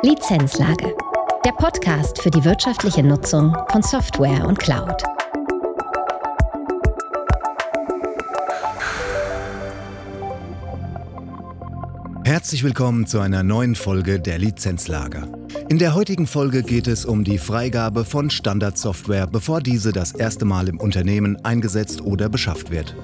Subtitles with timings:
[0.00, 0.94] Lizenzlage.
[1.44, 5.02] Der Podcast für die wirtschaftliche Nutzung von Software und Cloud.
[12.22, 15.24] Herzlich willkommen zu einer neuen Folge der Lizenzlage.
[15.68, 20.44] In der heutigen Folge geht es um die Freigabe von Standardsoftware, bevor diese das erste
[20.44, 22.94] Mal im Unternehmen eingesetzt oder beschafft wird.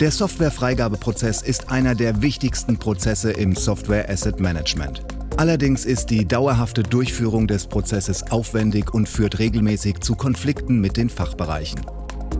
[0.00, 5.04] Der Softwarefreigabeprozess ist einer der wichtigsten Prozesse im Software Asset Management.
[5.40, 11.08] Allerdings ist die dauerhafte Durchführung des Prozesses aufwendig und führt regelmäßig zu Konflikten mit den
[11.08, 11.80] Fachbereichen.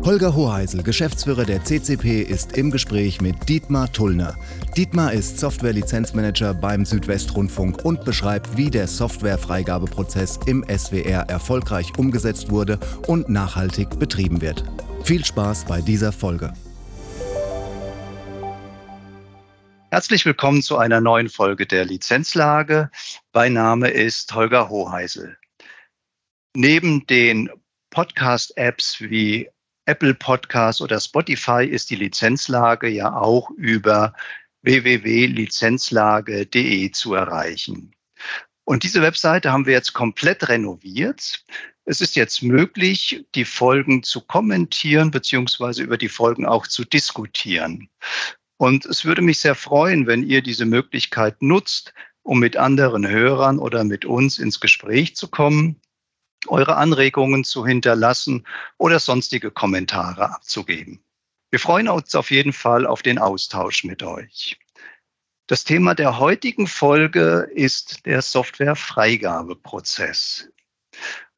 [0.04, 4.34] Holger Hoheisel, Geschäftsführer der CCP, ist im Gespräch mit Dietmar Tullner.
[4.76, 12.78] Dietmar ist Software-Lizenzmanager beim Südwestrundfunk und beschreibt, wie der Softwarefreigabeprozess im SWR erfolgreich umgesetzt wurde
[13.06, 14.62] und nachhaltig betrieben wird.
[15.04, 16.52] Viel Spaß bei dieser Folge.
[19.92, 22.92] Herzlich willkommen zu einer neuen Folge der Lizenzlage.
[23.32, 25.36] Mein Name ist Holger Hoheisel.
[26.54, 27.50] Neben den
[27.90, 29.50] Podcast-Apps wie
[29.86, 34.14] Apple Podcast oder Spotify ist die Lizenzlage ja auch über
[34.62, 37.92] www.lizenzlage.de zu erreichen.
[38.62, 41.44] Und diese Webseite haben wir jetzt komplett renoviert.
[41.84, 47.90] Es ist jetzt möglich, die Folgen zu kommentieren beziehungsweise über die Folgen auch zu diskutieren.
[48.60, 53.58] Und es würde mich sehr freuen, wenn ihr diese Möglichkeit nutzt, um mit anderen Hörern
[53.58, 55.80] oder mit uns ins Gespräch zu kommen,
[56.46, 61.02] eure Anregungen zu hinterlassen oder sonstige Kommentare abzugeben.
[61.48, 64.60] Wir freuen uns auf jeden Fall auf den Austausch mit euch.
[65.46, 70.50] Das Thema der heutigen Folge ist der Softwarefreigabeprozess.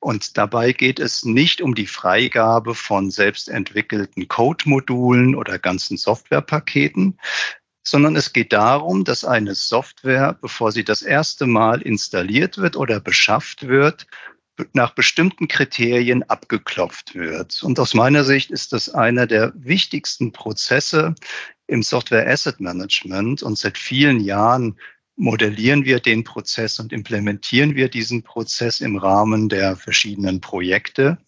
[0.03, 7.21] Und dabei geht es nicht um die Freigabe von selbstentwickelten Code-Modulen oder ganzen Softwarepaketen,
[7.85, 12.99] sondern es geht darum, dass eine Software, bevor sie das erste Mal installiert wird oder
[12.99, 14.09] beschafft wird,
[14.73, 17.63] nach bestimmten Kriterien abgeklopft wird.
[17.63, 21.15] Und aus meiner Sicht ist das einer der wichtigsten Prozesse
[21.69, 23.45] im Software Asset Management.
[23.45, 24.77] Und seit vielen Jahren
[25.17, 31.19] modellieren wir den Prozess und implementieren wir diesen Prozess im Rahmen der verschiedenen Projekte.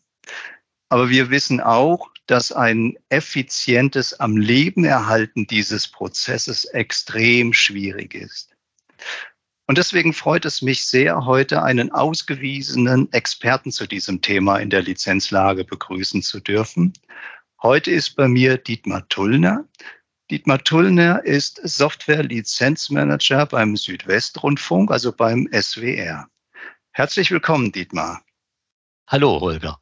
[0.88, 8.54] Aber wir wissen auch, dass ein effizientes am Leben erhalten dieses Prozesses extrem schwierig ist.
[9.66, 14.82] Und deswegen freut es mich sehr, heute einen ausgewiesenen Experten zu diesem Thema in der
[14.82, 16.92] Lizenzlage begrüßen zu dürfen.
[17.62, 19.66] Heute ist bei mir Dietmar Tullner.
[20.30, 26.26] Dietmar Tullner ist Software-Lizenzmanager beim Südwestrundfunk, also beim SWR.
[26.92, 28.22] Herzlich willkommen, Dietmar.
[29.06, 29.78] Hallo, Holger.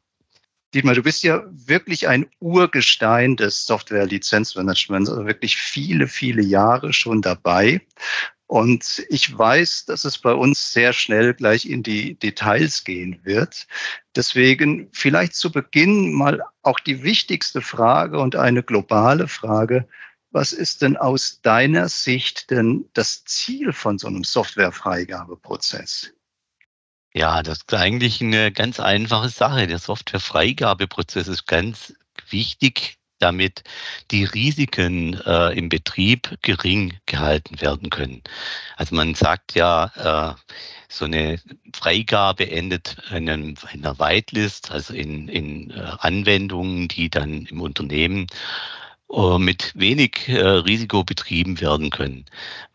[0.73, 7.21] Dietmar, du bist ja wirklich ein Urgestein des Software-Lizenzmanagements, also wirklich viele, viele Jahre schon
[7.21, 7.79] dabei.
[8.47, 13.65] Und ich weiß, dass es bei uns sehr schnell gleich in die Details gehen wird.
[14.13, 19.87] Deswegen vielleicht zu Beginn mal auch die wichtigste Frage und eine globale Frage.
[20.33, 26.11] Was ist denn aus deiner Sicht denn das Ziel von so einem Softwarefreigabeprozess?
[27.13, 29.67] Ja, das ist eigentlich eine ganz einfache Sache.
[29.67, 31.93] Der Softwarefreigabeprozess ist ganz
[32.29, 33.63] wichtig, damit
[34.09, 38.23] die Risiken äh, im Betrieb gering gehalten werden können.
[38.75, 40.51] Also man sagt ja, äh,
[40.89, 41.39] so eine
[41.75, 48.25] Freigabe endet in, einer Whitelist, also in, in äh, Anwendungen, die dann im Unternehmen
[49.39, 52.25] mit wenig äh, Risiko betrieben werden können.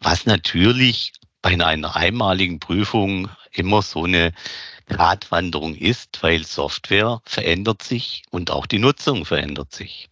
[0.01, 1.13] Was natürlich
[1.43, 4.33] bei einer einmaligen Prüfung immer so eine
[4.87, 10.09] Gratwanderung ist, weil Software verändert sich und auch die Nutzung verändert sich.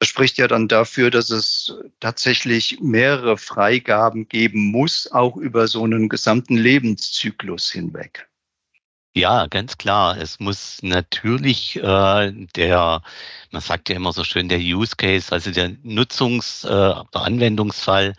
[0.00, 5.82] Das spricht ja dann dafür, dass es tatsächlich mehrere Freigaben geben muss, auch über so
[5.82, 8.28] einen gesamten Lebenszyklus hinweg.
[9.18, 10.16] Ja, ganz klar.
[10.16, 13.02] Es muss natürlich äh, der,
[13.50, 18.14] man sagt ja immer so schön, der Use Case, also der Nutzungs-, äh, der Anwendungsfall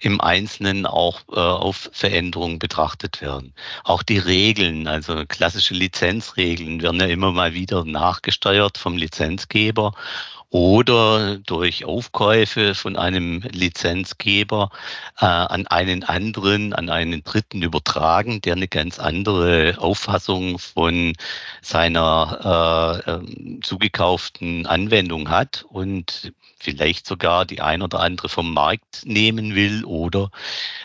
[0.00, 3.54] im Einzelnen auch äh, auf Veränderungen betrachtet werden.
[3.84, 9.92] Auch die Regeln, also klassische Lizenzregeln, werden ja immer mal wieder nachgesteuert vom Lizenzgeber
[10.52, 14.68] oder durch Aufkäufe von einem Lizenzgeber
[15.18, 21.14] äh, an einen anderen, an einen Dritten übertragen, der eine ganz andere Auffassung von
[21.62, 29.04] seiner äh, äh, zugekauften Anwendung hat und vielleicht sogar die ein oder andere vom Markt
[29.04, 30.30] nehmen will oder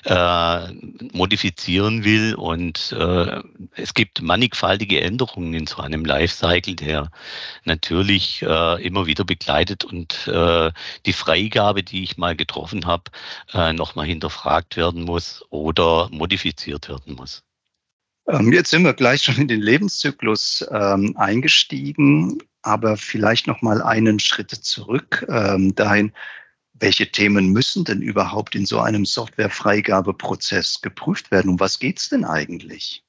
[0.06, 0.74] äh,
[1.12, 2.36] modifizieren will.
[2.36, 3.42] Und äh,
[3.76, 7.12] es gibt mannigfaltige Änderungen in so einem Lifecycle, der
[7.66, 10.72] natürlich äh, immer wieder begleitet und äh,
[11.06, 13.04] die Freigabe, die ich mal getroffen habe,
[13.54, 17.44] äh, nochmal hinterfragt werden muss oder modifiziert werden muss.
[18.28, 23.82] Ähm, jetzt sind wir gleich schon in den Lebenszyklus ähm, eingestiegen, aber vielleicht noch mal
[23.82, 26.12] einen Schritt zurück ähm, dahin.
[26.74, 31.50] Welche Themen müssen denn überhaupt in so einem Softwarefreigabeprozess geprüft werden?
[31.50, 33.04] Um was geht es denn eigentlich?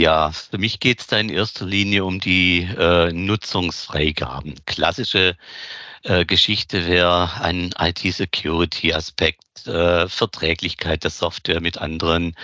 [0.00, 4.54] Ja, für mich geht es da in erster Linie um die äh, Nutzungsfreigaben.
[4.64, 5.36] Klassische
[6.04, 12.34] äh, Geschichte wäre ein IT-Security-Aspekt, äh, Verträglichkeit der Software mit anderen,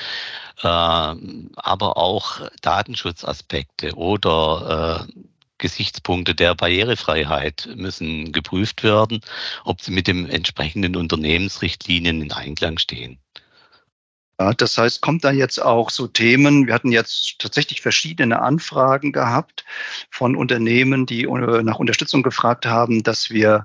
[0.62, 5.22] äh, aber auch Datenschutzaspekte oder äh,
[5.56, 9.22] Gesichtspunkte der Barrierefreiheit müssen geprüft werden,
[9.64, 13.18] ob sie mit den entsprechenden Unternehmensrichtlinien in Einklang stehen.
[14.38, 19.12] Ja, das heißt, kommt da jetzt auch so Themen, wir hatten jetzt tatsächlich verschiedene Anfragen
[19.12, 19.64] gehabt
[20.10, 23.64] von Unternehmen, die äh, nach Unterstützung gefragt haben, dass wir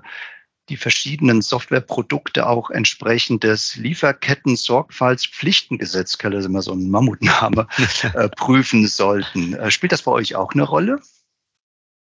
[0.70, 7.66] die verschiedenen Softwareprodukte auch entsprechend des Lieferketten-Sorgfaltspflichtengesetz, das ist immer so ein Mammutname,
[8.14, 9.52] äh, prüfen sollten.
[9.54, 11.00] Äh, spielt das bei euch auch eine Rolle?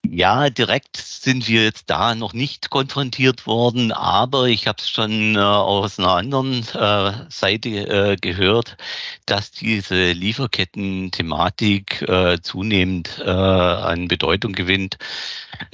[0.06, 5.36] Ja, direkt sind wir jetzt da noch nicht konfrontiert worden, aber ich habe es schon
[5.36, 8.78] äh, aus einer anderen äh, Seite äh, gehört,
[9.26, 14.98] dass diese Lieferketten-Thematik äh, zunehmend äh, an Bedeutung gewinnt.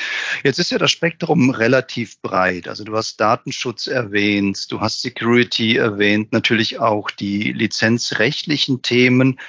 [0.44, 2.68] Jetzt ist ja das Spektrum relativ breit.
[2.68, 9.40] Also du hast Datenschutz erwähnt, du hast Security erwähnt, natürlich auch die lizenzrechtlichen Themen.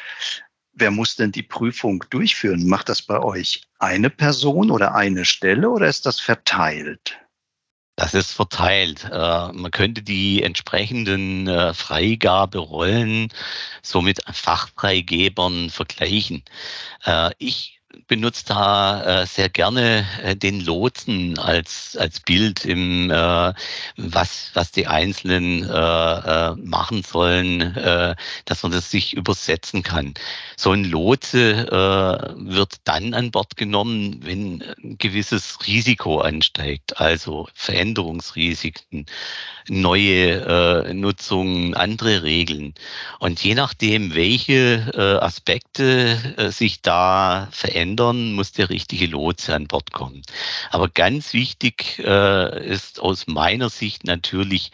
[0.72, 2.68] Wer muss denn die Prüfung durchführen?
[2.68, 7.19] Macht das bei euch eine Person oder eine Stelle oder ist das verteilt?
[8.00, 9.04] Das ist verteilt.
[9.12, 13.28] Äh, man könnte die entsprechenden äh, Freigaberollen
[13.82, 16.42] so mit Fachfreigebern vergleichen.
[17.04, 23.52] Äh, ich benutze da äh, sehr gerne äh, den Lotsen als, als Bild im, äh,
[23.96, 28.14] was, was die Einzelnen äh, äh, machen sollen, äh,
[28.44, 30.14] dass man das sich übersetzen kann.
[30.56, 37.48] So ein Lotse äh, wird dann an Bord genommen, wenn ein gewisses Risiko ansteigt, also
[37.54, 39.06] Veränderungsrisiken,
[39.68, 42.74] neue äh, Nutzungen, andere Regeln.
[43.18, 49.66] Und je nachdem, welche äh, Aspekte äh, sich da verändern, muss der richtige Lotse an
[49.66, 50.22] Bord kommen.
[50.70, 54.70] Aber ganz wichtig äh, ist aus meiner Sicht natürlich,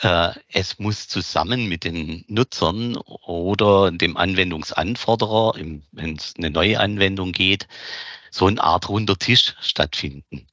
[0.00, 5.54] äh, es muss zusammen mit den Nutzern oder dem Anwendungsanforderer,
[5.92, 7.66] wenn es eine neue Anwendung geht,
[8.30, 10.46] so eine Art runder Tisch stattfinden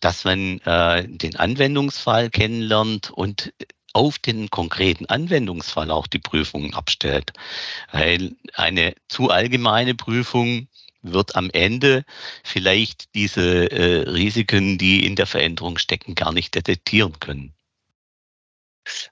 [0.00, 3.52] dass man äh, den Anwendungsfall kennenlernt und
[3.92, 7.32] auf den konkreten Anwendungsfall auch die Prüfungen abstellt.
[7.92, 10.68] Weil eine zu allgemeine Prüfung
[11.02, 12.04] wird am Ende
[12.44, 17.52] vielleicht diese äh, Risiken, die in der Veränderung stecken, gar nicht detektieren können.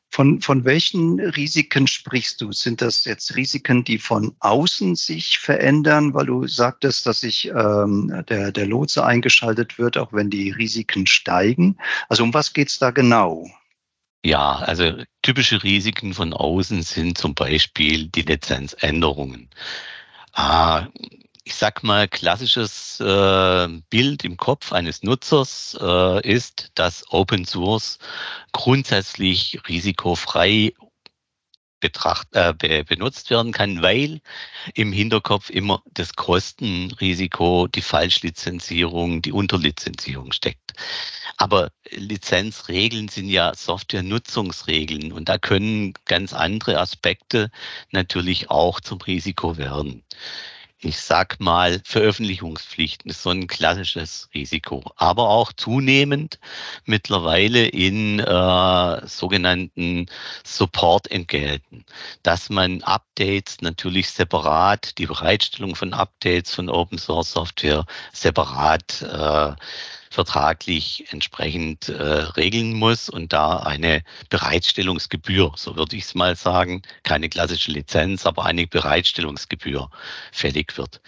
[0.08, 2.50] Von, von welchen Risiken sprichst du?
[2.50, 8.24] Sind das jetzt Risiken, die von außen sich verändern, weil du sagtest, dass sich ähm,
[8.28, 11.76] der, der Lotse eingeschaltet wird, auch wenn die Risiken steigen?
[12.08, 13.48] Also um was geht es da genau?
[14.24, 19.48] Ja, also typische Risiken von außen sind zum Beispiel die Lizenzänderungen.
[20.32, 20.88] Ah,
[21.50, 27.98] ich sag mal, klassisches äh, Bild im Kopf eines Nutzers äh, ist, dass Open Source
[28.52, 30.72] grundsätzlich risikofrei
[31.80, 34.20] betracht, äh, be, benutzt werden kann, weil
[34.74, 40.74] im Hinterkopf immer das Kostenrisiko, die Falschlizenzierung, die Unterlizenzierung steckt.
[41.36, 47.50] Aber Lizenzregeln sind ja Softwarenutzungsregeln und da können ganz andere Aspekte
[47.90, 50.04] natürlich auch zum Risiko werden
[50.82, 54.82] ich sag mal, Veröffentlichungspflichten ist so ein klassisches Risiko.
[54.96, 56.38] Aber auch zunehmend
[56.86, 60.06] mittlerweile in äh, sogenannten
[60.44, 61.84] Support-Entgelten,
[62.22, 69.52] dass man Updates natürlich separat, die Bereitstellung von Updates von Open Source Software separat äh,
[70.10, 76.82] vertraglich entsprechend äh, regeln muss und da eine Bereitstellungsgebühr, so würde ich es mal sagen,
[77.04, 79.88] keine klassische Lizenz, aber eine Bereitstellungsgebühr
[80.32, 81.00] fällig wird.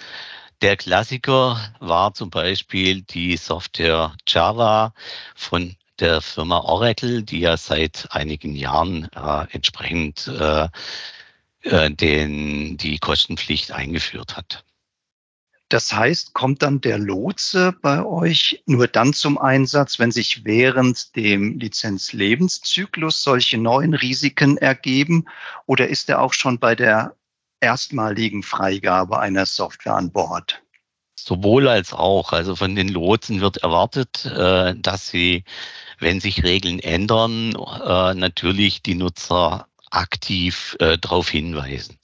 [0.62, 4.94] Der Klassiker war zum Beispiel die Software Java
[5.34, 10.68] von der Firma Oracle, die ja seit einigen Jahren äh, entsprechend äh,
[11.62, 14.64] äh den, die Kostenpflicht eingeführt hat.
[15.72, 21.16] Das heißt, kommt dann der Lotse bei euch nur dann zum Einsatz, wenn sich während
[21.16, 25.24] dem Lizenzlebenszyklus solche neuen Risiken ergeben?
[25.64, 27.16] Oder ist er auch schon bei der
[27.60, 30.62] erstmaligen Freigabe einer Software an Bord?
[31.18, 32.32] Sowohl als auch.
[32.32, 35.42] Also von den Lotsen wird erwartet, äh, dass sie,
[35.98, 41.98] wenn sich Regeln ändern, äh, natürlich die Nutzer aktiv äh, darauf hinweisen.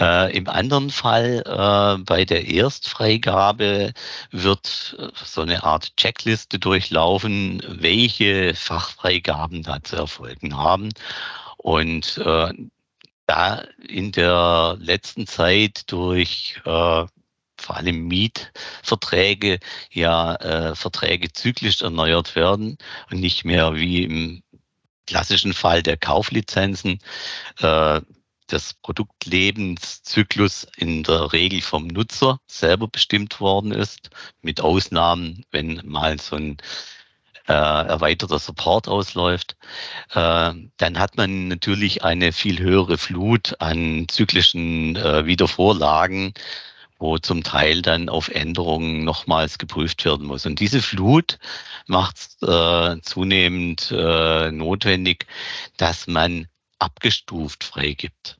[0.00, 3.92] Äh, Im anderen Fall, äh, bei der Erstfreigabe,
[4.30, 10.90] wird äh, so eine Art Checkliste durchlaufen, welche Fachfreigaben da zu erfolgen haben.
[11.58, 12.52] Und äh,
[13.26, 17.06] da in der letzten Zeit durch äh,
[17.62, 19.60] vor allem Mietverträge
[19.90, 22.76] ja äh, Verträge zyklisch erneuert werden
[23.10, 24.42] und nicht mehr wie im
[25.12, 26.98] klassischen Fall der Kauflizenzen.
[27.60, 28.00] Äh,
[28.46, 34.10] das Produktlebenszyklus in der Regel vom Nutzer selber bestimmt worden ist,
[34.42, 36.56] mit Ausnahmen, wenn mal so ein
[37.48, 39.56] äh, erweiterter Support ausläuft,
[40.14, 46.34] äh, dann hat man natürlich eine viel höhere Flut an zyklischen äh, Wiedervorlagen,
[47.02, 50.46] wo zum Teil dann auf Änderungen nochmals geprüft werden muss.
[50.46, 51.40] Und diese Flut
[51.88, 55.26] macht es äh, zunehmend äh, notwendig,
[55.76, 56.46] dass man
[56.78, 58.36] abgestuft freigibt.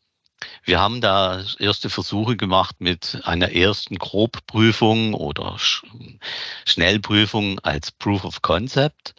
[0.65, 5.57] Wir haben da erste Versuche gemacht mit einer ersten Grobprüfung oder
[6.65, 9.17] Schnellprüfung als Proof of Concept,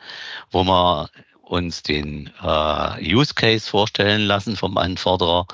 [0.52, 1.10] wo wir
[1.42, 5.48] uns den äh, Use Case vorstellen lassen vom Anforderer,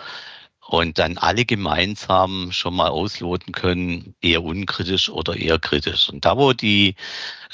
[0.69, 6.09] und dann alle gemeinsam schon mal ausloten können, eher unkritisch oder eher kritisch.
[6.09, 6.95] Und da, wo die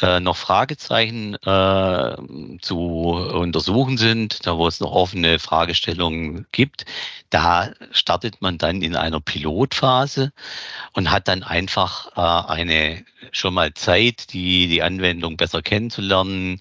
[0.02, 2.16] äh, noch Fragezeichen äh,
[2.62, 6.86] zu untersuchen sind, da wo es noch offene Fragestellungen gibt,
[7.30, 10.32] da startet man dann in einer Pilotphase
[10.94, 16.60] und hat dann einfach äh, eine schon mal Zeit, die, die Anwendung besser kennenzulernen,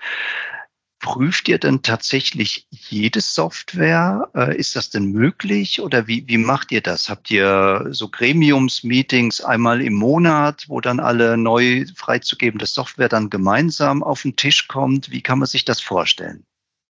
[1.00, 4.30] Prüft ihr denn tatsächlich jede Software?
[4.36, 7.08] Äh, ist das denn möglich oder wie, wie macht ihr das?
[7.08, 14.02] Habt ihr so Gremiumsmeetings einmal im Monat, wo dann alle neu freizugebende Software dann gemeinsam
[14.02, 15.12] auf den Tisch kommt?
[15.12, 16.44] Wie kann man sich das vorstellen?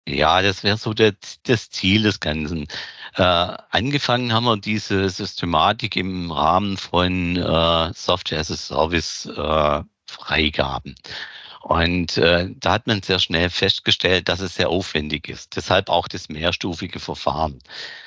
[0.08, 2.66] Ja, das wäre so der, das Ziel des Ganzen.
[3.14, 9.82] Äh, angefangen haben wir diese Systematik im Rahmen von äh, Software as a Service äh,
[10.06, 10.96] Freigaben.
[11.62, 15.54] Und äh, da hat man sehr schnell festgestellt, dass es sehr aufwendig ist.
[15.56, 17.60] Deshalb auch das mehrstufige Verfahren,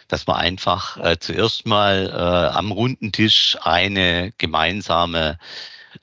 [0.10, 5.40] dass man einfach äh, zuerst mal äh, am runden Tisch eine gemeinsame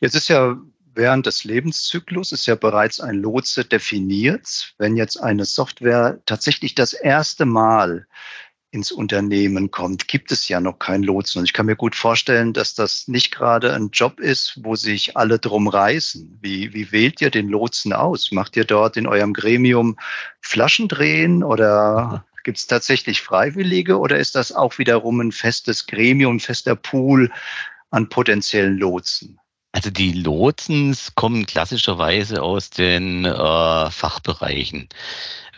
[0.00, 0.56] Jetzt ist ja
[0.94, 4.74] während des Lebenszyklus ist ja bereits ein Lotse definiert.
[4.78, 8.06] Wenn jetzt eine Software tatsächlich das erste Mal
[8.70, 11.38] ins Unternehmen kommt, gibt es ja noch keinen Lotsen.
[11.38, 15.16] Und ich kann mir gut vorstellen, dass das nicht gerade ein Job ist, wo sich
[15.16, 16.38] alle drum reißen.
[16.42, 18.30] Wie, wie wählt ihr den Lotsen aus?
[18.30, 19.96] Macht ihr dort in eurem Gremium
[20.40, 26.36] Flaschen drehen oder gibt es tatsächlich Freiwillige oder ist das auch wiederum ein festes Gremium,
[26.36, 27.30] ein fester Pool
[27.90, 29.38] an potenziellen Lotsen?
[29.78, 34.88] Also die Lotsens kommen klassischerweise aus den äh, Fachbereichen.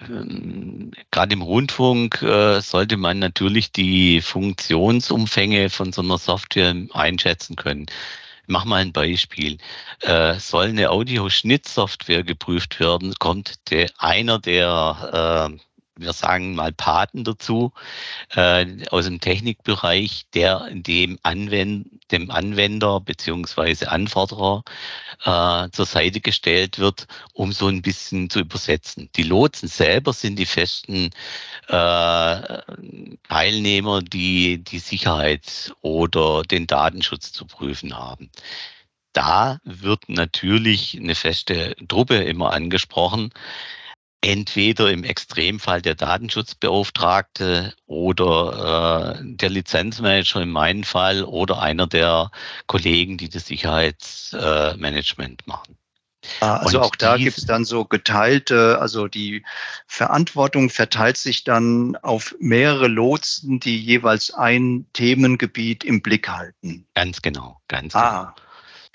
[0.06, 7.56] Ähm, Gerade im Rundfunk äh, sollte man natürlich die Funktionsumfänge von so einer Software einschätzen
[7.56, 7.86] können.
[8.42, 9.56] Ich mach mal ein Beispiel.
[10.02, 15.58] Äh, soll eine Audioschnittsoftware geprüft werden, kommt der, einer der äh,
[15.96, 17.72] wir sagen mal Paten dazu,
[18.34, 24.62] äh, aus dem Technikbereich, der dem, Anwend dem Anwender beziehungsweise Anforderer
[25.24, 29.10] äh, zur Seite gestellt wird, um so ein bisschen zu übersetzen.
[29.16, 31.10] Die Lotsen selber sind die festen
[31.68, 32.62] äh,
[33.28, 38.30] Teilnehmer, die die Sicherheit oder den Datenschutz zu prüfen haben
[39.12, 43.30] da wird natürlich eine feste Truppe immer angesprochen,
[44.22, 52.30] entweder im Extremfall der Datenschutzbeauftragte oder äh, der Lizenzmanager in meinem Fall oder einer der
[52.66, 55.76] Kollegen, die das Sicherheitsmanagement äh, machen.
[56.40, 59.42] Ah, also Und auch da gibt es dann so geteilte, also die
[59.86, 66.86] Verantwortung verteilt sich dann auf mehrere Lotsen, die jeweils ein Themengebiet im Blick halten.
[66.94, 68.34] Ganz genau, ganz ah.
[68.34, 68.49] genau.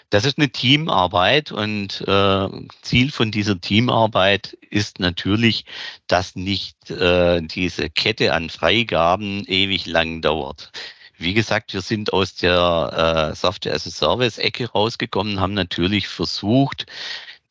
[0.10, 2.48] Das ist eine Teamarbeit und äh,
[2.82, 5.66] Ziel von dieser Teamarbeit ist natürlich,
[6.08, 10.72] dass nicht äh, diese Kette an Freigaben ewig lang dauert.
[11.18, 16.08] Wie gesagt, wir sind aus der äh, Software as a Service Ecke rausgekommen, haben natürlich
[16.08, 16.86] versucht,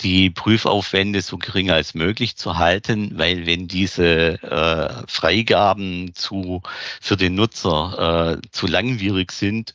[0.00, 6.62] die Prüfaufwände so gering als möglich zu halten, weil wenn diese äh, Freigaben zu,
[7.00, 9.74] für den Nutzer äh, zu langwierig sind,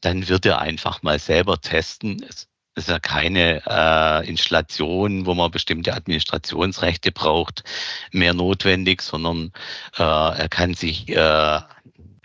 [0.00, 2.24] dann wird er einfach mal selber testen.
[2.28, 7.64] Es ist ja keine äh, Installation, wo man bestimmte Administrationsrechte braucht,
[8.12, 9.52] mehr notwendig, sondern
[9.98, 11.60] äh, er kann sich äh,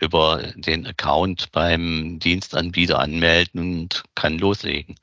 [0.00, 4.96] über den Account beim Dienstanbieter anmelden und kann loslegen.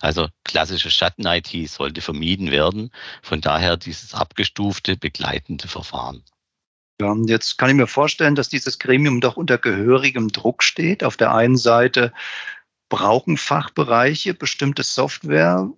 [0.00, 2.90] Also klassische Schatten-IT sollte vermieden werden.
[3.22, 6.24] Von daher dieses abgestufte begleitende Verfahren.
[7.00, 11.02] Ja, jetzt kann ich mir vorstellen, dass dieses Gremium doch unter gehörigem Druck steht.
[11.02, 12.12] Auf der einen Seite
[12.90, 15.70] brauchen Fachbereiche bestimmte Software,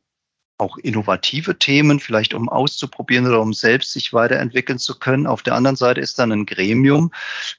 [0.62, 5.27] auch innovative Themen, vielleicht um auszuprobieren oder um selbst sich weiterentwickeln zu können.
[5.27, 7.11] Auf der anderen Seite ist dann ein Gremium,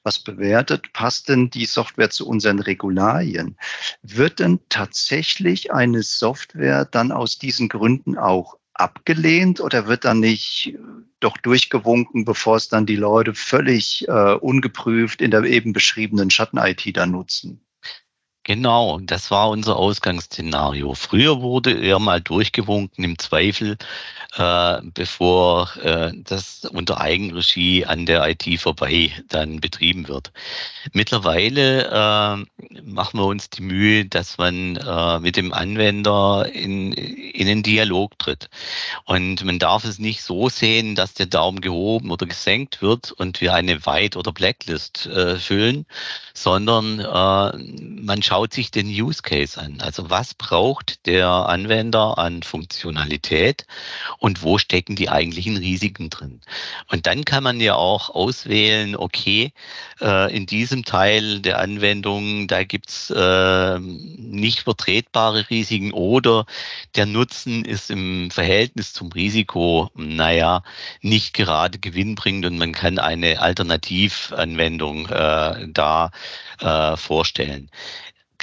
[0.04, 3.58] was bewertet, passt denn die Software zu unseren Regularien?
[4.02, 10.76] Wird denn tatsächlich eine Software dann aus diesen Gründen auch abgelehnt oder wird dann nicht
[11.20, 16.96] doch durchgewunken, bevor es dann die Leute völlig äh, ungeprüft in der eben beschriebenen Schatten-IT
[16.96, 17.62] dann nutzen?
[18.46, 20.96] Genau, das war unser Ausgangsszenario.
[20.96, 23.78] Früher wurde er mal durchgewunken im Zweifel,
[24.36, 30.34] äh, bevor äh, das unter Eigenregie an der IT vorbei dann betrieben wird.
[30.92, 37.48] Mittlerweile äh, machen wir uns die Mühe, dass man äh, mit dem Anwender in, in
[37.48, 38.50] einen Dialog tritt.
[39.06, 43.40] Und man darf es nicht so sehen, dass der Daumen gehoben oder gesenkt wird und
[43.40, 45.86] wir eine White- oder Blacklist äh, füllen,
[46.34, 47.58] sondern äh,
[48.02, 49.80] man schaut schaut sich den Use Case an.
[49.80, 53.68] Also was braucht der Anwender an Funktionalität
[54.18, 56.42] und wo stecken die eigentlichen Risiken drin?
[56.90, 59.52] Und dann kann man ja auch auswählen, okay,
[60.02, 66.48] äh, in diesem Teil der Anwendung, da gibt's äh, nicht vertretbare Risiken oder
[66.96, 70.64] der Nutzen ist im Verhältnis zum Risiko, naja,
[71.02, 76.10] nicht gerade gewinnbringend und man kann eine Alternativanwendung äh, da
[76.62, 77.70] äh, vorstellen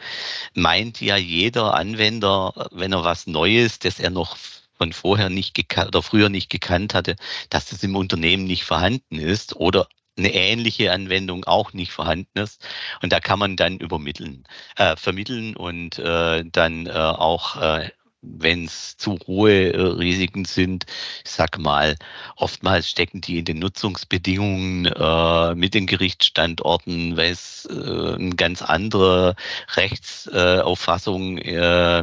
[0.55, 4.37] meint ja jeder Anwender, wenn er was Neues, das er noch
[4.79, 7.17] von vorher nicht gekannt oder früher nicht gekannt hatte,
[7.51, 9.87] dass das im Unternehmen nicht vorhanden ist oder
[10.17, 12.67] eine ähnliche Anwendung auch nicht vorhanden ist.
[13.03, 14.45] Und da kann man dann übermitteln,
[14.77, 17.91] äh, vermitteln und äh, dann äh, auch äh,
[18.23, 20.87] wenn es zu hohe äh, Risiken sind,
[21.25, 21.97] ich sag mal,
[22.37, 28.63] oftmals stecken die in den Nutzungsbedingungen äh, mit den Gerichtsstandorten, weil es äh, eine ganz
[28.63, 29.37] andere
[29.75, 32.01] Rechtsauffassung äh,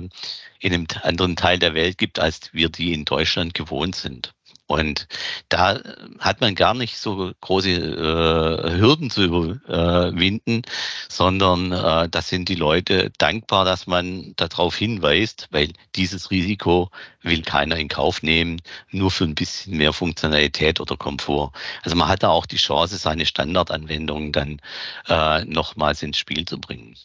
[0.59, 4.33] in einem anderen Teil der Welt gibt, als wir die in Deutschland gewohnt sind.
[4.67, 5.07] Und
[5.47, 5.79] da
[6.19, 10.61] hat man gar nicht so große äh, Hürden zu überwinden,
[11.07, 16.89] sondern äh, da sind die Leute dankbar, dass man darauf hinweist, weil dieses Risiko
[17.21, 21.51] will keiner in Kauf nehmen, nur für ein bisschen mehr Funktionalität oder Komfort.
[21.83, 24.61] Also man hat da auch die Chance, seine Standardanwendungen dann
[25.07, 26.95] äh, nochmals ins Spiel zu bringen.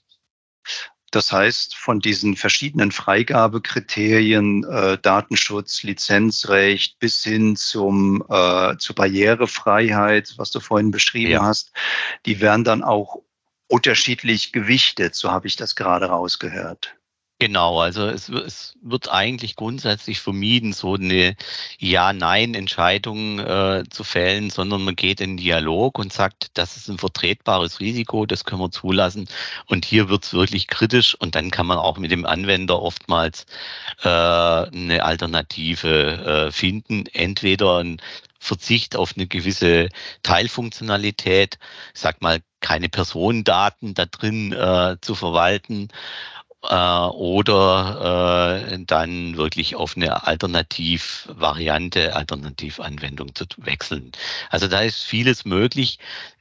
[1.13, 10.33] Das heißt, von diesen verschiedenen Freigabekriterien, äh, Datenschutz, Lizenzrecht bis hin zum, äh, zur Barrierefreiheit,
[10.39, 11.43] was du vorhin beschrieben ja.
[11.43, 11.73] hast,
[12.25, 13.19] die werden dann auch
[13.69, 16.95] unterschiedlich gewichtet, so habe ich das gerade rausgehört.
[17.43, 21.35] Genau, also es, es, wird eigentlich grundsätzlich vermieden, so eine
[21.81, 27.81] Ja-Nein-Entscheidung äh, zu fällen, sondern man geht in Dialog und sagt, das ist ein vertretbares
[27.81, 29.27] Risiko, das können wir zulassen.
[29.67, 33.47] Und hier wird es wirklich kritisch und dann kann man auch mit dem Anwender oftmals
[34.05, 37.07] äh, eine Alternative äh, finden.
[37.13, 38.01] Entweder ein
[38.39, 39.89] Verzicht auf eine gewisse
[40.23, 41.59] Teilfunktionalität,
[41.93, 45.89] ich sag mal, keine Personendaten da drin äh, zu verwalten
[46.63, 54.13] äh, oder äh, dann wirklich auf eine Alternativvariante, Alternativanwendung zu wechseln.
[54.51, 55.99] Also da ist vieles möglich.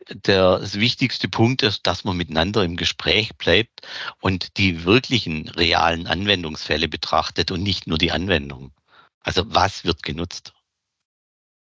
[0.09, 3.81] Der, das wichtigste Punkt ist, dass man miteinander im Gespräch bleibt
[4.19, 8.71] und die wirklichen realen Anwendungsfälle betrachtet und nicht nur die Anwendung.
[9.21, 10.53] Also was wird genutzt?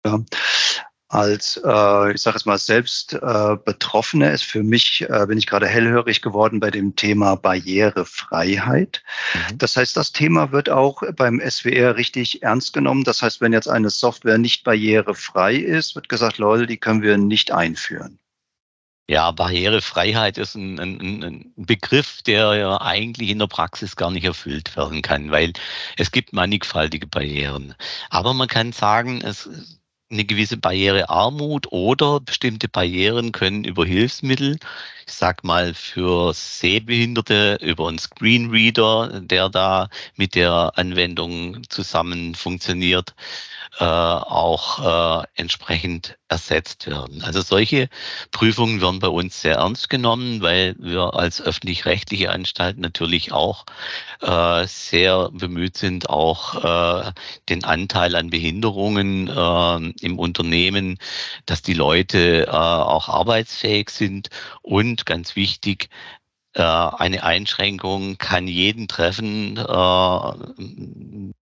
[0.05, 0.19] Ja
[1.09, 5.47] als, äh, ich sage es mal, selbst äh, Betroffene ist für mich, äh, bin ich
[5.47, 9.03] gerade hellhörig geworden bei dem Thema Barrierefreiheit.
[9.33, 9.57] Mhm.
[9.57, 13.03] Das heißt, das Thema wird auch beim SWR richtig ernst genommen.
[13.03, 17.17] Das heißt, wenn jetzt eine Software nicht barrierefrei ist, wird gesagt, Leute, die können wir
[17.17, 18.19] nicht einführen.
[19.09, 24.25] Ja, Barrierefreiheit ist ein, ein, ein, Begriff, der ja eigentlich in der Praxis gar nicht
[24.25, 25.53] erfüllt werden kann, weil
[25.97, 27.73] es gibt mannigfaltige Barrieren.
[28.11, 29.78] Aber man kann sagen, es
[30.11, 34.57] eine gewisse Barrierearmut oder bestimmte Barrieren können über Hilfsmittel,
[35.05, 43.13] ich sag mal für Sehbehinderte über einen Screenreader, der da mit der Anwendung zusammen funktioniert,
[43.79, 47.23] äh, auch äh, entsprechend ersetzt werden.
[47.23, 47.89] Also solche
[48.31, 53.65] Prüfungen werden bei uns sehr ernst genommen, weil wir als öffentlich-rechtliche Anstalt natürlich auch
[54.21, 57.11] äh, sehr bemüht sind, auch äh,
[57.49, 60.97] den Anteil an Behinderungen äh, im Unternehmen,
[61.45, 64.29] dass die Leute äh, auch arbeitsfähig sind
[64.61, 65.89] und ganz wichtig,
[66.53, 69.57] äh, eine Einschränkung kann jeden treffen.
[69.57, 69.61] Äh,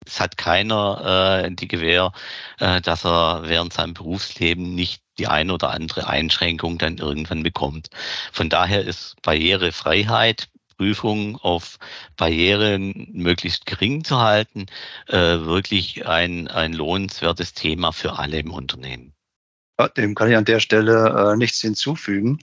[0.05, 2.11] es hat keiner äh, die Gewähr,
[2.57, 7.89] dass er während seinem Berufsleben nicht die eine oder andere Einschränkung dann irgendwann bekommt.
[8.31, 11.77] Von daher ist Barrierefreiheit, Prüfung auf
[12.17, 14.65] Barrieren möglichst gering zu halten,
[15.07, 19.13] wirklich ein, ein lohnenswertes Thema für alle im Unternehmen.
[19.79, 22.39] Ja, dem kann ich an der Stelle nichts hinzufügen.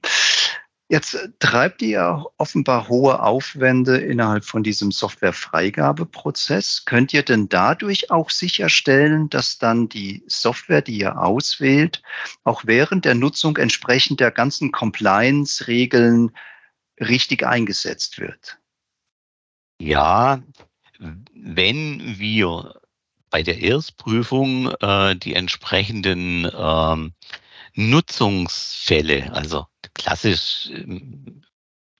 [0.88, 6.84] Jetzt treibt ihr offenbar hohe Aufwände innerhalb von diesem Softwarefreigabeprozess.
[6.84, 12.02] Könnt ihr denn dadurch auch sicherstellen, dass dann die Software, die ihr auswählt,
[12.44, 16.32] auch während der Nutzung entsprechend der ganzen Compliance-Regeln
[17.02, 18.58] richtig eingesetzt wird?
[19.78, 20.42] Ja,
[21.34, 22.80] wenn wir
[23.30, 27.14] bei der Erstprüfung äh, die entsprechenden ähm,
[27.74, 31.42] Nutzungsfälle, also klassisch ähm,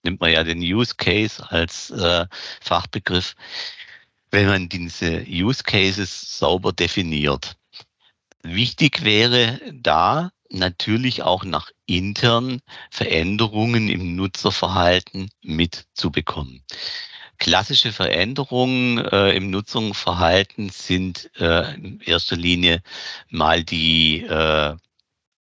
[0.03, 2.25] nimmt man ja den Use Case als äh,
[2.61, 3.35] Fachbegriff,
[4.31, 7.55] wenn man diese Use Cases sauber definiert.
[8.43, 12.61] Wichtig wäre da natürlich auch nach intern
[12.91, 16.63] Veränderungen im Nutzerverhalten mitzubekommen.
[17.39, 22.81] Klassische Veränderungen äh, im Nutzungsverhalten sind äh, in erster Linie
[23.29, 24.75] mal die, äh,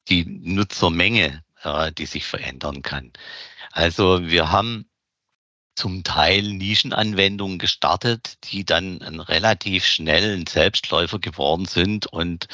[0.09, 3.11] die Nutzermenge äh, die sich verändern kann.
[3.71, 4.89] Also wir haben
[5.75, 12.47] zum Teil Nischenanwendungen gestartet, die dann relativ schnell ein Selbstläufer geworden sind und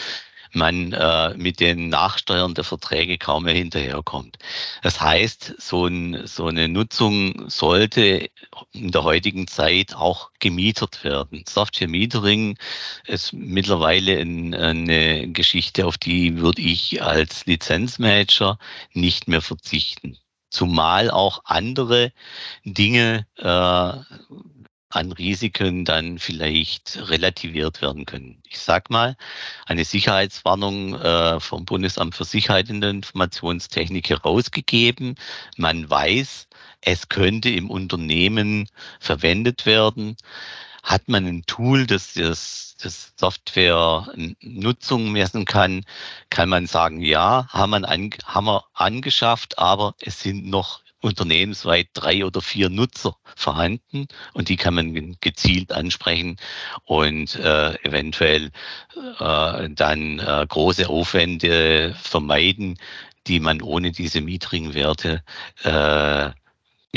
[0.56, 4.38] man äh, mit den Nachsteuern der Verträge kaum mehr hinterherkommt.
[4.82, 8.30] Das heißt, so, ein, so eine Nutzung sollte
[8.72, 11.44] in der heutigen Zeit auch gemietet werden.
[11.48, 12.58] Software Metering
[13.06, 18.58] ist mittlerweile in, eine Geschichte, auf die würde ich als Lizenzmanager
[18.94, 20.18] nicht mehr verzichten
[20.54, 22.14] zumal auch andere
[22.64, 24.24] Dinge äh,
[24.96, 28.42] an Risiken dann vielleicht relativiert werden können.
[28.50, 29.16] Ich sag mal,
[29.66, 35.16] eine Sicherheitswarnung äh, vom Bundesamt für Sicherheit in der Informationstechnik herausgegeben.
[35.58, 36.48] Man weiß,
[36.82, 40.16] es könnte im Unternehmen verwendet werden.
[40.84, 45.86] hat man ein Tool, das das, das Software-Nutzung messen kann,
[46.30, 52.26] kann man sagen, ja, haben, an, haben wir angeschafft, aber es sind noch unternehmensweit drei
[52.26, 56.38] oder vier Nutzer vorhanden und die kann man gezielt ansprechen
[56.86, 58.52] und äh, eventuell
[59.20, 62.78] äh, dann äh, große Aufwände vermeiden,
[63.28, 65.24] die man ohne diese niedrigen Werte
[65.64, 66.32] äh,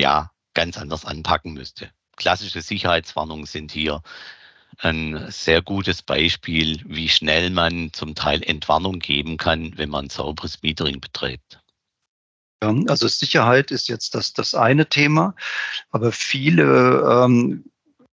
[0.00, 1.90] ja ganz anders anpacken müsste.
[2.16, 4.02] Klassische Sicherheitswarnungen sind hier
[4.78, 10.62] ein sehr gutes Beispiel, wie schnell man zum Teil Entwarnung geben kann, wenn man sauberes
[10.62, 11.60] Metering betreibt.
[12.60, 15.34] Also Sicherheit ist jetzt das, das eine Thema,
[15.90, 17.64] aber viele ähm,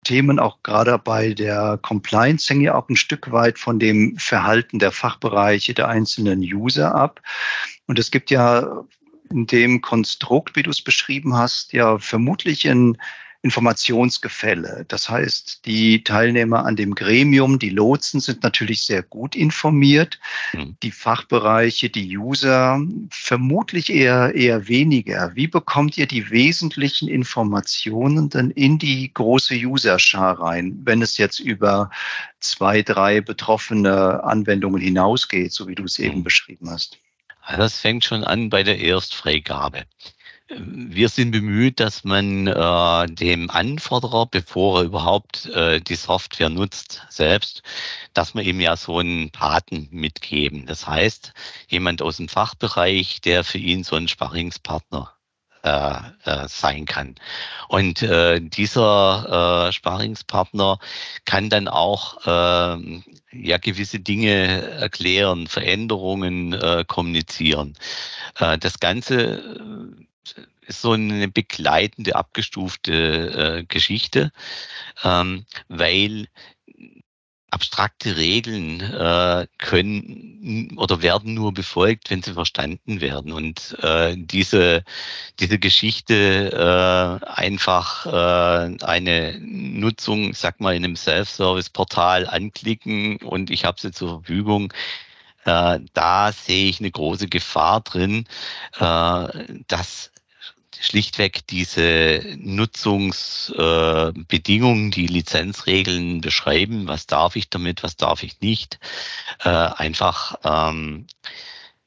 [0.04, 4.80] Themen, auch gerade bei der Compliance, hängen ja auch ein Stück weit von dem Verhalten
[4.80, 7.22] der Fachbereiche der einzelnen User ab.
[7.86, 8.84] Und es gibt ja
[9.30, 12.98] in dem Konstrukt, wie du es beschrieben hast, ja vermutlich ein
[13.44, 14.86] Informationsgefälle.
[14.88, 20.20] Das heißt, die Teilnehmer an dem Gremium, die Lotsen sind natürlich sehr gut informiert.
[20.54, 20.78] Mhm.
[20.84, 25.32] Die Fachbereiche, die User vermutlich eher, eher weniger.
[25.34, 31.40] Wie bekommt ihr die wesentlichen Informationen denn in die große Userschar rein, wenn es jetzt
[31.40, 31.90] über
[32.40, 36.24] zwei, drei betroffene Anwendungen hinausgeht, so wie du es eben mhm.
[36.24, 37.00] beschrieben hast?
[37.58, 39.86] Das fängt schon an bei der Erstfreigabe.
[40.58, 47.06] Wir sind bemüht, dass man äh, dem Anforderer, bevor er überhaupt äh, die Software nutzt,
[47.10, 47.64] selbst,
[48.14, 50.66] dass wir ihm ja so einen Paten mitgeben.
[50.66, 51.34] Das heißt,
[51.70, 55.14] jemand aus dem Fachbereich, der für ihn so ein Sparringspartner
[55.64, 55.94] äh,
[56.26, 57.16] äh, sein kann.
[57.68, 60.80] Und äh, dieser äh, Sparingspartner
[61.26, 67.76] kann dann auch äh, ja gewisse Dinge erklären, Veränderungen äh, kommunizieren.
[68.40, 69.81] Äh, das Ganze
[70.68, 74.32] ist so eine begleitende, abgestufte äh, Geschichte,
[75.04, 76.28] ähm, weil
[77.52, 83.34] abstrakte Regeln äh, können oder werden nur befolgt, wenn sie verstanden werden.
[83.34, 84.86] Und äh, diese,
[85.40, 93.66] diese Geschichte äh, einfach äh, eine Nutzung, sag mal, in einem Self-Service-Portal anklicken und ich
[93.66, 94.74] habe sie zur Verfügung,
[95.44, 98.28] äh, da sehe ich eine große Gefahr drin,
[98.80, 99.28] äh,
[99.68, 100.11] dass
[100.82, 108.80] schlichtweg diese Nutzungsbedingungen, die Lizenzregeln beschreiben, was darf ich damit, was darf ich nicht,
[109.44, 111.08] äh, einfach ähm,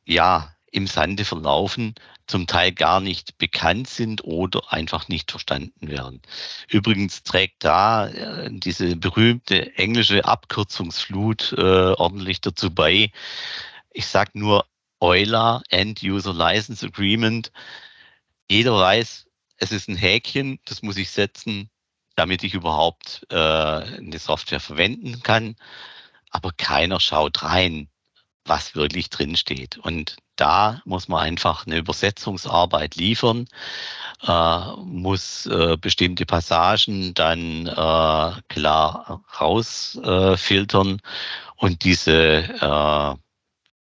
[0.07, 1.94] ja im Sande verlaufen,
[2.26, 6.22] zum Teil gar nicht bekannt sind oder einfach nicht verstanden werden.
[6.68, 13.11] Übrigens trägt da äh, diese berühmte englische Abkürzungsflut äh, ordentlich dazu bei.
[13.92, 14.66] Ich sage nur
[15.00, 17.52] Euler End User License Agreement
[18.50, 19.26] jeder weiß,
[19.59, 21.70] es ist ein Häkchen, das muss ich setzen,
[22.16, 25.57] damit ich überhaupt äh, eine Software verwenden kann.
[26.30, 27.88] Aber keiner schaut rein,
[28.44, 29.78] was wirklich drin steht.
[29.78, 33.46] Und da muss man einfach eine Übersetzungsarbeit liefern,
[34.26, 41.00] äh, muss äh, bestimmte Passagen dann äh, klar rausfiltern
[41.57, 43.14] und diese, äh,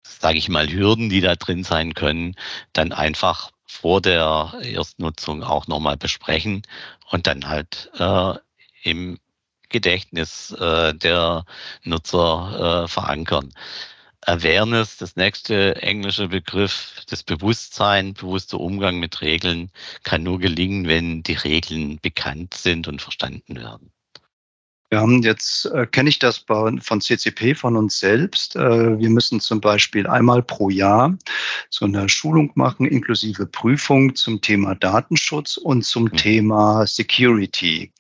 [0.04, 2.36] sage ich mal, Hürden, die da drin sein können,
[2.74, 6.64] dann einfach vor der Erstnutzung auch nochmal besprechen
[7.12, 8.34] und dann halt äh,
[8.84, 9.20] im
[9.70, 11.46] Gedächtnis äh, der
[11.84, 13.52] Nutzer äh, verankern.
[14.22, 19.72] Awareness, das nächste englische Begriff, das Bewusstsein, bewusster Umgang mit Regeln
[20.04, 23.92] kann nur gelingen, wenn die Regeln bekannt sind und verstanden werden.
[24.90, 28.56] Wir haben jetzt, äh, kenne ich das bei, von CCP von uns selbst.
[28.56, 31.18] Äh, wir müssen zum Beispiel einmal pro Jahr
[31.70, 36.18] so eine Schulung machen, inklusive Prüfung zum Thema Datenschutz und zum mhm.
[36.18, 37.92] Thema Security.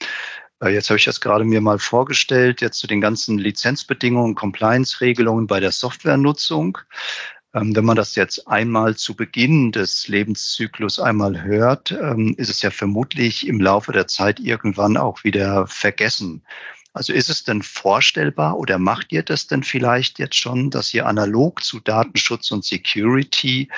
[0.61, 5.47] Äh, jetzt habe ich das gerade mir mal vorgestellt, jetzt zu den ganzen Lizenzbedingungen, Compliance-Regelungen
[5.47, 6.77] bei der Softwarenutzung.
[7.55, 12.61] Ähm, wenn man das jetzt einmal zu Beginn des Lebenszyklus einmal hört, ähm, ist es
[12.61, 16.43] ja vermutlich im Laufe der Zeit irgendwann auch wieder vergessen.
[16.91, 21.05] Also ist es denn vorstellbar oder macht ihr das denn vielleicht jetzt schon, dass ihr
[21.05, 23.69] analog zu Datenschutz und Security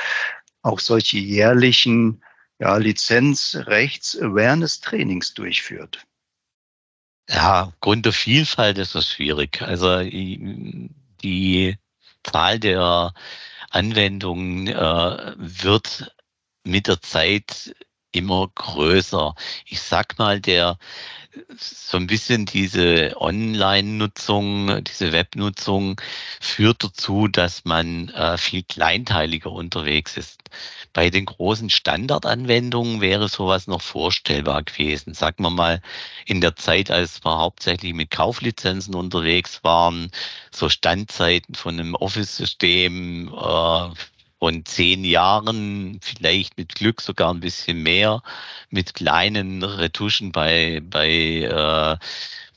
[0.64, 2.24] auch solche jährlichen
[2.60, 6.04] ja, Lizenz-Rechts-Awareness-Trainings durchführt?
[7.30, 9.62] Ja, aufgrund der Vielfalt ist das schwierig.
[9.62, 11.78] Also die
[12.24, 13.14] Zahl der
[13.70, 16.16] Anwendungen äh, wird
[16.64, 17.76] mit der Zeit
[18.12, 19.36] immer größer.
[19.66, 20.78] Ich sag mal, der
[21.58, 26.00] so ein bisschen diese Online-Nutzung, diese Web-Nutzung
[26.40, 30.42] führt dazu, dass man äh, viel kleinteiliger unterwegs ist.
[30.94, 35.14] Bei den großen Standardanwendungen wäre sowas noch vorstellbar gewesen.
[35.14, 35.82] Sagen wir mal,
[36.26, 40.12] in der Zeit, als wir hauptsächlich mit Kauflizenzen unterwegs waren,
[40.52, 43.90] so Standzeiten von einem Office-System, äh,
[44.40, 48.22] von zehn Jahren, vielleicht mit Glück sogar ein bisschen mehr,
[48.70, 51.98] mit kleinen Retuschen bei, bei äh,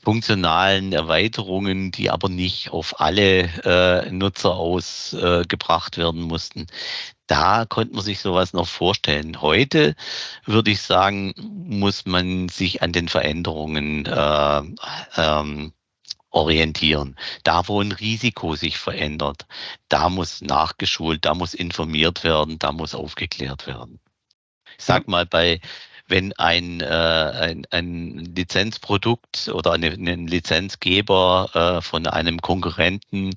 [0.03, 6.67] funktionalen Erweiterungen, die aber nicht auf alle äh, Nutzer ausgebracht äh, werden mussten.
[7.27, 9.41] Da konnte man sich sowas noch vorstellen.
[9.41, 9.95] Heute
[10.45, 14.61] würde ich sagen, muss man sich an den Veränderungen äh,
[15.17, 15.73] ähm,
[16.31, 17.15] orientieren.
[17.43, 19.45] Da, wo ein Risiko sich verändert,
[19.89, 23.99] da muss nachgeschult, da muss informiert werden, da muss aufgeklärt werden.
[24.77, 25.59] Ich sag mal, bei
[26.11, 33.33] wenn ein, äh, ein, ein Lizenzprodukt oder eine, ein Lizenzgeber äh, von einem Konkurrenten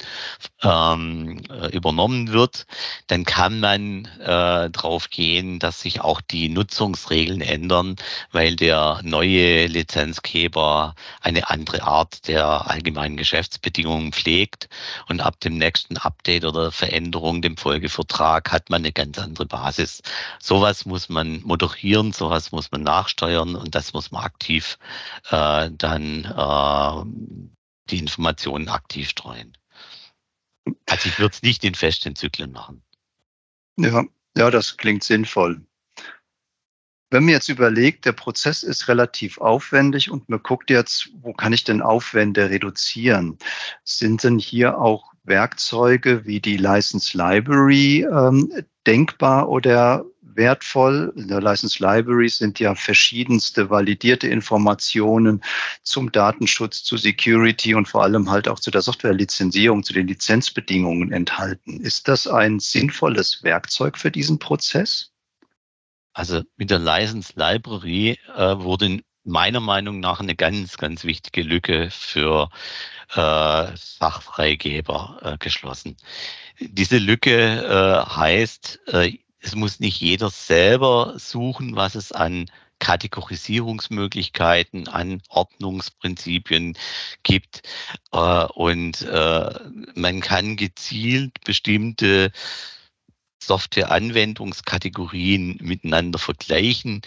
[0.62, 2.66] ähm, äh, übernommen wird,
[3.06, 7.96] dann kann man äh, darauf gehen, dass sich auch die Nutzungsregeln ändern,
[8.32, 14.68] weil der neue Lizenzgeber eine andere Art der allgemeinen Geschäftsbedingungen pflegt
[15.08, 20.02] und ab dem nächsten Update oder Veränderung, dem Folgevertrag, hat man eine ganz andere Basis.
[20.40, 24.78] Sowas muss man moderieren, sowas muss muss man nachsteuern und das muss man aktiv
[25.30, 29.56] äh, dann äh, die Informationen aktiv streuen.
[30.86, 32.82] Also ich würde es nicht in festen Zyklen machen.
[33.76, 34.04] Ja,
[34.36, 35.60] ja, das klingt sinnvoll.
[37.10, 41.52] Wenn man jetzt überlegt, der Prozess ist relativ aufwendig und man guckt jetzt, wo kann
[41.52, 43.38] ich denn Aufwände reduzieren?
[43.84, 48.50] Sind denn hier auch Werkzeuge wie die License Library ähm,
[48.86, 50.04] denkbar oder
[50.36, 51.12] wertvoll.
[51.16, 55.42] In der License Library sind ja verschiedenste validierte Informationen
[55.82, 61.12] zum Datenschutz, zu Security und vor allem halt auch zu der Softwarelizenzierung, zu den Lizenzbedingungen
[61.12, 61.80] enthalten.
[61.80, 65.10] Ist das ein sinnvolles Werkzeug für diesen Prozess?
[66.12, 71.88] Also mit der License Library äh, wurde meiner Meinung nach eine ganz, ganz wichtige Lücke
[71.90, 72.50] für
[73.14, 73.66] äh,
[73.98, 75.96] Fachfreigeber äh, geschlossen.
[76.60, 82.46] Diese Lücke äh, heißt, äh, es muss nicht jeder selber suchen, was es an
[82.78, 86.78] Kategorisierungsmöglichkeiten, an Ordnungsprinzipien
[87.22, 87.60] gibt.
[88.12, 89.50] Äh, und äh,
[89.94, 92.32] man kann gezielt bestimmte
[93.46, 97.02] Software-Anwendungskategorien miteinander vergleichen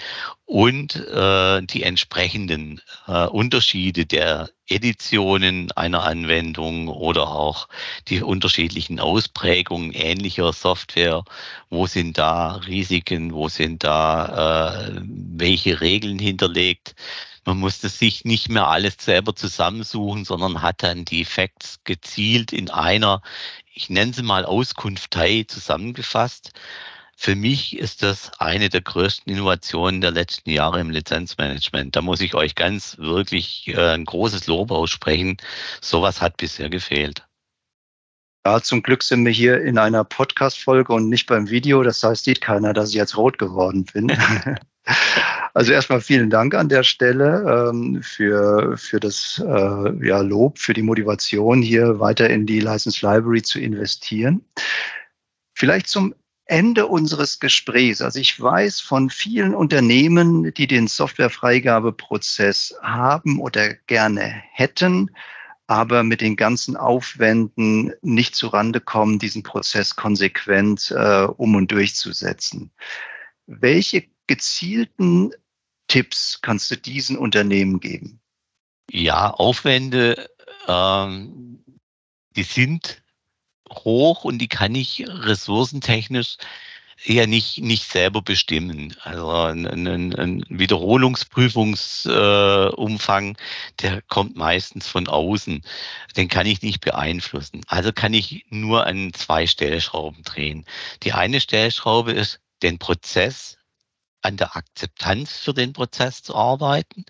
[0.45, 7.67] und äh, die entsprechenden äh, Unterschiede der Editionen einer Anwendung oder auch
[8.07, 11.23] die unterschiedlichen Ausprägungen ähnlicher Software.
[11.69, 13.33] Wo sind da Risiken?
[13.33, 16.95] Wo sind da äh, welche Regeln hinterlegt?
[17.47, 22.69] Man musste sich nicht mehr alles selber zusammensuchen, sondern hat dann die Facts gezielt in
[22.69, 23.21] einer,
[23.73, 26.51] ich nenne sie mal Auskunftei zusammengefasst.
[27.15, 31.95] Für mich ist das eine der größten Innovationen der letzten Jahre im Lizenzmanagement.
[31.95, 35.37] Da muss ich euch ganz wirklich äh, ein großes Lob aussprechen.
[35.79, 37.25] Sowas hat bisher gefehlt.
[38.45, 41.81] Ja, zum Glück sind wir hier in einer Podcast-Folge und nicht beim Video.
[41.81, 44.11] Das heißt, sieht keiner, dass ich jetzt rot geworden bin.
[45.53, 50.73] Also erstmal vielen Dank an der Stelle ähm, für, für das äh, ja, Lob, für
[50.73, 54.45] die Motivation, hier weiter in die License Library zu investieren.
[55.55, 56.13] Vielleicht zum
[56.45, 58.01] Ende unseres Gesprächs.
[58.01, 65.11] Also ich weiß von vielen Unternehmen, die den Softwarefreigabeprozess haben oder gerne hätten,
[65.67, 72.71] aber mit den ganzen Aufwänden nicht zurande kommen, diesen Prozess konsequent äh, um und durchzusetzen.
[73.47, 75.31] Welche gezielten
[75.87, 78.19] Tipps kannst du diesen Unternehmen geben?
[78.91, 80.29] Ja, Aufwände,
[80.67, 81.63] ähm,
[82.35, 83.01] die sind
[83.69, 86.37] hoch und die kann ich ressourcentechnisch
[87.03, 88.95] eher nicht, nicht selber bestimmen.
[89.03, 93.35] Also ein, ein, ein Wiederholungsprüfungsumfang, äh,
[93.81, 95.61] der kommt meistens von außen.
[96.15, 97.61] Den kann ich nicht beeinflussen.
[97.67, 100.65] Also kann ich nur an zwei Stellschrauben drehen.
[101.03, 103.57] Die eine Stellschraube ist, den Prozess
[104.21, 107.05] an der Akzeptanz für den Prozess zu arbeiten.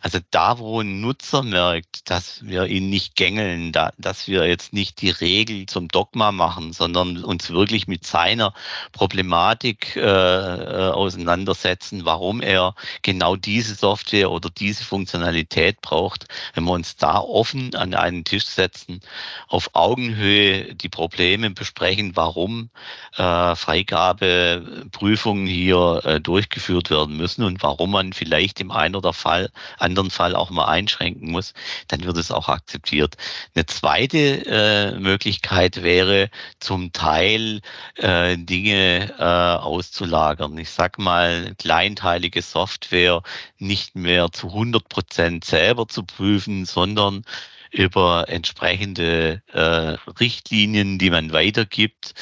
[0.00, 4.72] Also da, wo ein Nutzer merkt, dass wir ihn nicht gängeln, da, dass wir jetzt
[4.72, 8.52] nicht die Regel zum Dogma machen, sondern uns wirklich mit seiner
[8.92, 16.26] Problematik äh, äh auseinandersetzen, warum er genau diese Software oder diese Funktionalität braucht.
[16.54, 19.00] Wenn wir uns da offen an einen Tisch setzen,
[19.48, 22.70] auf Augenhöhe die Probleme besprechen, warum
[23.16, 29.12] äh, Freigabeprüfungen hier äh, durch durchgeführt werden müssen und warum man vielleicht im einen oder
[29.12, 31.54] Fall, anderen Fall auch mal einschränken muss,
[31.88, 33.16] dann wird es auch akzeptiert.
[33.54, 37.60] Eine zweite äh, Möglichkeit wäre zum Teil
[37.96, 40.58] äh, Dinge äh, auszulagern.
[40.58, 43.22] Ich sag mal, kleinteilige Software
[43.58, 47.24] nicht mehr zu 100 Prozent selber zu prüfen, sondern
[47.72, 52.14] über entsprechende äh, Richtlinien, die man weitergibt,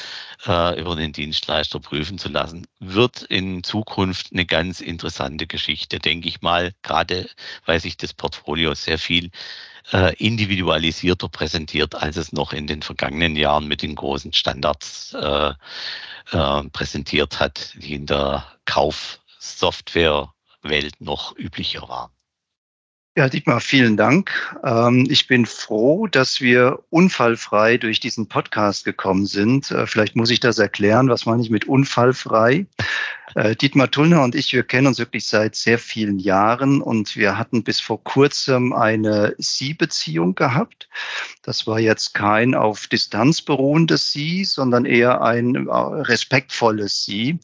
[0.47, 6.29] äh, über den Dienstleister prüfen zu lassen, wird in Zukunft eine ganz interessante Geschichte, denke
[6.29, 7.29] ich mal, gerade
[7.65, 9.29] weil sich das Portfolio sehr viel
[9.91, 15.51] äh, individualisierter präsentiert, als es noch in den vergangenen Jahren mit den großen Standards äh,
[16.31, 22.11] äh, präsentiert hat, die in der Kaufsoftwarewelt noch üblicher waren.
[23.17, 24.31] Ja, Dietmar, vielen Dank.
[24.63, 29.69] Ähm, ich bin froh, dass wir unfallfrei durch diesen Podcast gekommen sind.
[29.69, 31.09] Äh, vielleicht muss ich das erklären.
[31.09, 32.67] Was meine ich mit unfallfrei?
[33.35, 37.37] Äh, Dietmar Tullner und ich, wir kennen uns wirklich seit sehr vielen Jahren und wir
[37.37, 40.89] hatten bis vor kurzem eine Sie-Beziehung gehabt.
[41.43, 47.39] Das war jetzt kein auf Distanz beruhendes Sie, sondern eher ein äh, respektvolles Sie.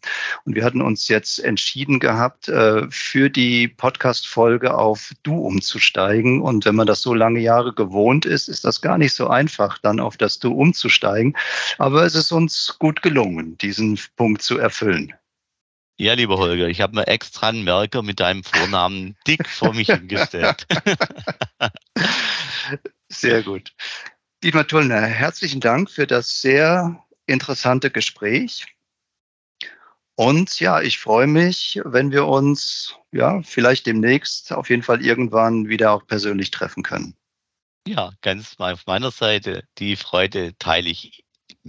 [0.45, 6.41] Und wir hatten uns jetzt entschieden gehabt, äh, für die Podcast-Folge auf Du umzusteigen.
[6.41, 9.77] Und wenn man das so lange Jahre gewohnt ist, ist das gar nicht so einfach,
[9.79, 11.35] dann auf das Du umzusteigen.
[11.77, 15.13] Aber es ist uns gut gelungen, diesen Punkt zu erfüllen.
[15.99, 19.87] Ja, lieber Holger, ich habe mir extra einen Merker mit deinem Vornamen dick vor mich
[19.87, 20.67] hingestellt.
[23.09, 23.73] Sehr gut.
[24.43, 28.67] Dietmar Tullner, herzlichen Dank für das sehr interessante Gespräch.
[30.15, 35.67] Und ja, ich freue mich, wenn wir uns ja vielleicht demnächst auf jeden Fall irgendwann
[35.67, 37.15] wieder auch persönlich treffen können.
[37.87, 39.63] Ja, ganz mal auf meiner Seite.
[39.79, 41.23] Die Freude teile ich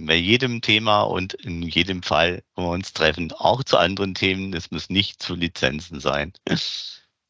[0.05, 4.53] bei jedem Thema und in jedem Fall, wo wir uns treffen, auch zu anderen Themen.
[4.53, 6.33] Es muss nicht zu Lizenzen sein.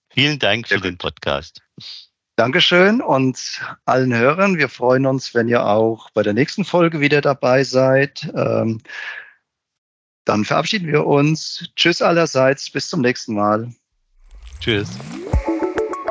[0.10, 1.62] Vielen Dank für den Podcast.
[2.36, 4.58] Dankeschön und allen Hörern.
[4.58, 8.32] Wir freuen uns, wenn ihr auch bei der nächsten Folge wieder dabei seid.
[8.34, 8.82] Ähm,
[10.26, 11.70] dann verabschieden wir uns.
[11.76, 12.70] Tschüss allerseits.
[12.70, 13.74] Bis zum nächsten Mal.
[14.60, 14.90] Tschüss.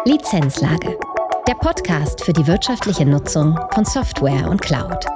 [0.05, 0.99] Lizenzlage.
[1.47, 5.07] Der Podcast für die wirtschaftliche Nutzung von Software und Cloud.